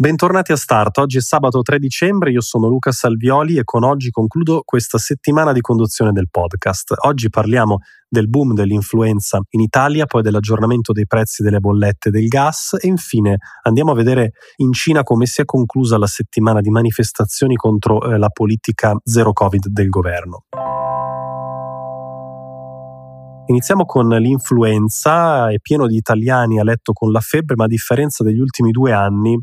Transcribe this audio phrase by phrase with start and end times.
[0.00, 4.10] Bentornati a Start, oggi è sabato 3 dicembre, io sono Luca Salvioli e con oggi
[4.10, 6.94] concludo questa settimana di conduzione del podcast.
[6.98, 12.76] Oggi parliamo del boom dell'influenza in Italia, poi dell'aggiornamento dei prezzi delle bollette del gas
[12.80, 17.56] e infine andiamo a vedere in Cina come si è conclusa la settimana di manifestazioni
[17.56, 20.44] contro eh, la politica zero Covid del governo.
[23.48, 28.22] Iniziamo con l'influenza, è pieno di italiani a letto con la febbre, ma a differenza
[28.22, 29.40] degli ultimi due anni,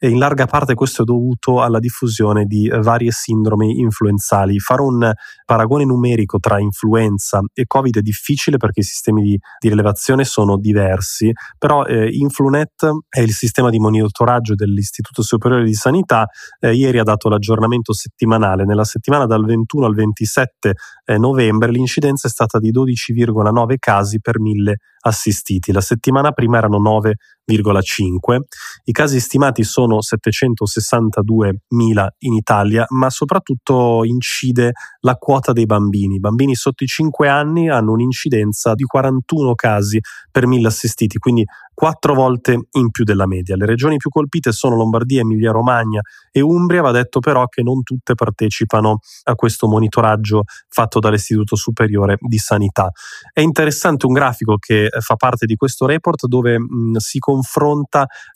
[0.00, 4.58] in larga parte questo è dovuto alla diffusione di varie sindromi influenzali.
[4.58, 5.10] Fare un
[5.46, 10.58] paragone numerico tra influenza e Covid è difficile perché i sistemi di, di rilevazione sono
[10.58, 16.26] diversi, però eh, Influnet è il sistema di monitoraggio dell'Istituto Superiore di Sanità,
[16.60, 18.66] eh, ieri ha dato l'aggiornamento settimanale.
[18.66, 20.74] Nella settimana dal 21 al 27
[21.06, 25.72] eh, novembre l'incidenza è stata di 12,9 1,9 casi per mille assistiti.
[25.72, 27.12] La settimana prima erano 9,5.
[27.48, 36.16] I casi stimati sono 762.000 in Italia, ma soprattutto incide la quota dei bambini.
[36.16, 41.44] I bambini sotto i 5 anni hanno un'incidenza di 41 casi per mille assistiti, quindi
[41.72, 43.54] quattro volte in più della media.
[43.54, 46.00] Le regioni più colpite sono Lombardia, Emilia Romagna
[46.32, 52.16] e Umbria, va detto però che non tutte partecipano a questo monitoraggio fatto dall'Istituto Superiore
[52.18, 52.90] di Sanità.
[53.30, 57.34] È interessante un grafico che fa parte di questo report dove mh, si confronta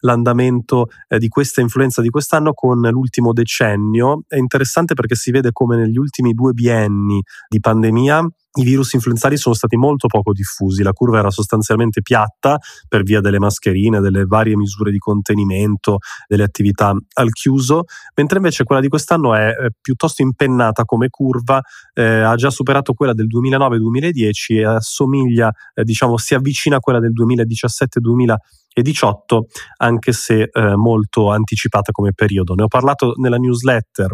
[0.01, 4.23] l'andamento eh, di questa influenza di quest'anno con l'ultimo decennio.
[4.27, 9.37] È interessante perché si vede come negli ultimi due bienni di pandemia i virus influenzali
[9.37, 14.25] sono stati molto poco diffusi, la curva era sostanzialmente piatta per via delle mascherine, delle
[14.25, 17.85] varie misure di contenimento, delle attività al chiuso,
[18.17, 21.61] mentre invece quella di quest'anno è piuttosto impennata come curva,
[21.95, 26.99] eh, ha già superato quella del 2009-2010 e assomiglia, eh, diciamo, si avvicina a quella
[26.99, 28.37] del 2017-2018
[28.73, 29.47] e 18,
[29.79, 32.55] anche se eh, molto anticipata come periodo.
[32.55, 34.13] Ne ho parlato nella newsletter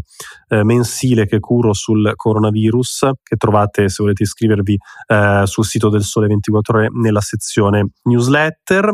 [0.48, 4.76] eh, mensile che curo sul coronavirus, che trovate se volete iscrivervi
[5.06, 8.92] eh, sul sito del Sole 24 ore nella sezione newsletter.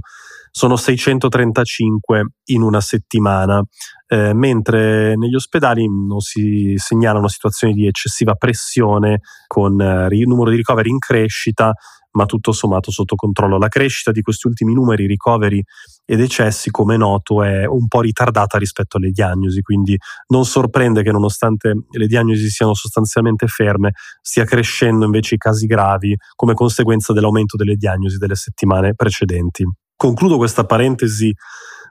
[0.51, 3.61] sono 635 in una settimana,
[4.07, 10.49] eh, mentre negli ospedali non si segnalano situazioni di eccessiva pressione con eh, il numero
[10.49, 11.73] di ricoveri in crescita,
[12.15, 13.57] ma tutto sommato sotto controllo.
[13.57, 15.63] La crescita di questi ultimi numeri, ricoveri
[16.05, 21.11] e decessi, come noto, è un po' ritardata rispetto alle diagnosi, quindi non sorprende che
[21.11, 27.57] nonostante le diagnosi siano sostanzialmente ferme, stia crescendo invece i casi gravi come conseguenza dell'aumento
[27.57, 29.63] delle diagnosi delle settimane precedenti.
[29.95, 31.33] Concludo questa parentesi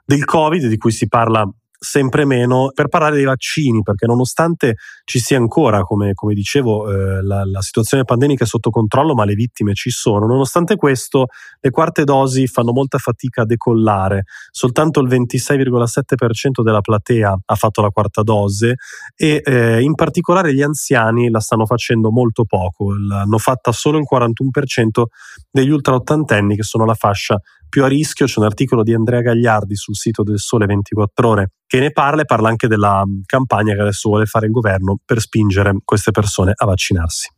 [0.05, 1.49] del Covid di cui si parla
[1.85, 7.21] sempre meno per parlare dei vaccini, perché nonostante ci sia ancora, come, come dicevo, eh,
[7.21, 11.27] la, la, situazione pandemica è sotto controllo, ma le vittime ci sono, nonostante questo
[11.59, 17.81] le quarte dosi fanno molta fatica a decollare, soltanto il 26,7% della platea ha fatto
[17.81, 18.75] la quarta dose
[19.15, 24.07] e eh, in particolare gli anziani la stanno facendo molto poco, l'hanno fatta solo il
[24.11, 25.03] 41%
[25.51, 28.25] degli ultra ottantenni che sono la fascia più a rischio.
[28.25, 32.21] C'è un articolo di Andrea Gagliardi sul sito del Sole 24 Ore che ne parla
[32.21, 36.53] e parla anche della campagna che adesso vuole fare il governo per spingere queste persone
[36.55, 37.29] a vaccinarsi.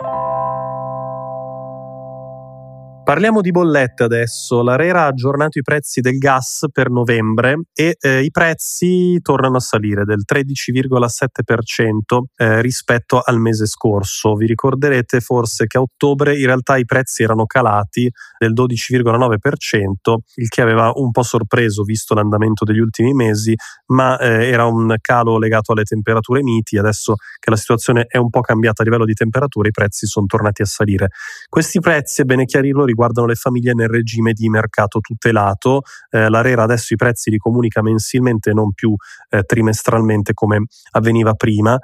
[3.08, 4.62] Parliamo di bollette adesso.
[4.62, 9.60] L'Arera ha aggiornato i prezzi del gas per novembre e eh, i prezzi tornano a
[9.62, 14.36] salire del 13,7% eh, rispetto al mese scorso.
[14.36, 20.50] Vi ricorderete forse che a ottobre in realtà i prezzi erano calati del 12,9%, il
[20.50, 23.56] che aveva un po' sorpreso visto l'andamento degli ultimi mesi,
[23.86, 26.78] ma eh, era un calo legato alle temperature miti.
[26.78, 30.26] Adesso che la situazione è un po' cambiata a livello di temperature, i prezzi sono
[30.26, 31.08] tornati a salire.
[31.48, 35.84] Questi prezzi, è bene chiarirlo, riguardano le famiglie nel regime di mercato tutelato.
[36.10, 38.96] Eh, l'Arera adesso i prezzi li comunica mensilmente, non più
[39.30, 41.78] eh, trimestralmente come avveniva prima.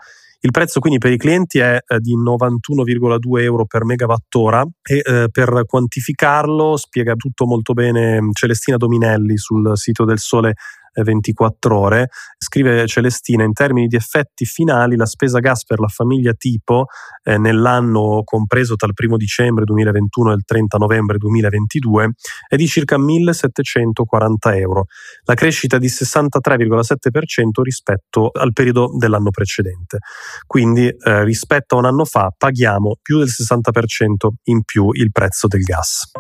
[0.46, 5.28] Il prezzo quindi per i clienti è eh, di 91,2 euro per megawattora e eh,
[5.32, 10.56] per quantificarlo spiega tutto molto bene Celestina Dominelli sul sito del Sole
[11.02, 12.10] 24 ore.
[12.38, 16.86] Scrive Celestina, in termini di effetti finali, la spesa gas per la famiglia tipo
[17.24, 22.14] eh, nell'anno compreso tra il 1 dicembre 2021 e il 30 novembre 2022
[22.48, 24.86] è di circa 1740 euro,
[25.24, 30.00] la crescita di 63,7% rispetto al periodo dell'anno precedente.
[30.46, 35.48] Quindi eh, rispetto a un anno fa paghiamo più del 60% in più il prezzo
[35.48, 36.12] del gas.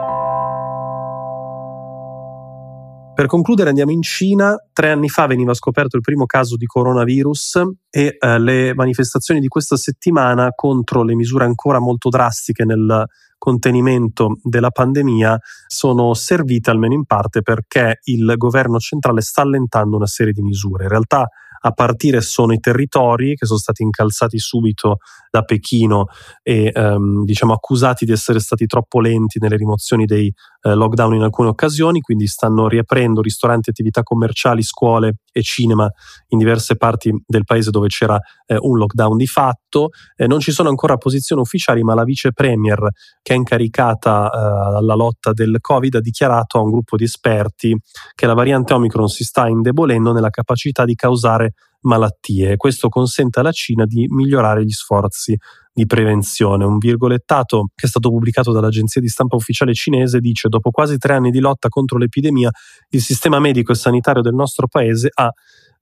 [3.15, 4.55] Per concludere andiamo in Cina.
[4.73, 7.61] Tre anni fa veniva scoperto il primo caso di coronavirus
[7.91, 13.05] e eh, le manifestazioni di questa settimana contro le misure ancora molto drastiche nel
[13.37, 15.37] contenimento della pandemia
[15.67, 20.85] sono servite almeno in parte perché il governo centrale sta allentando una serie di misure.
[20.85, 21.27] In realtà
[21.65, 24.97] a partire sono i territori che sono stati incalzati subito
[25.29, 26.07] da Pechino
[26.41, 30.31] e ehm, diciamo accusati di essere stati troppo lenti nelle rimozioni dei
[30.61, 35.91] eh, lockdown in alcune occasioni, quindi stanno riaprendo ristoranti, attività commerciali, scuole e cinema
[36.29, 39.89] in diverse parti del paese dove c'era eh, un lockdown di fatto.
[40.15, 42.87] Eh, non ci sono ancora posizioni ufficiali, ma la vice premier
[43.21, 47.75] che è incaricata eh, alla lotta del Covid ha dichiarato a un gruppo di esperti
[48.13, 51.53] che la variante Omicron si sta indebolendo nella capacità di causare
[51.83, 55.37] malattie questo consente alla Cina di migliorare gli sforzi
[55.71, 56.65] di prevenzione.
[56.65, 61.13] Un virgolettato che è stato pubblicato dall'agenzia di stampa ufficiale cinese dice dopo quasi tre
[61.13, 62.51] anni di lotta contro l'epidemia
[62.89, 65.31] il sistema medico e sanitario del nostro paese ha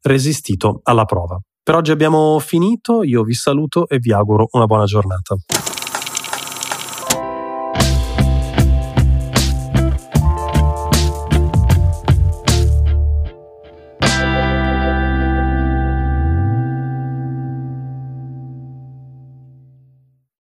[0.01, 1.39] resistito alla prova.
[1.63, 5.35] Per oggi abbiamo finito, io vi saluto e vi auguro una buona giornata.